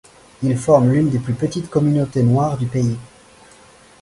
[0.41, 2.97] Ils forment l'une des plus petites communautés noires du pays.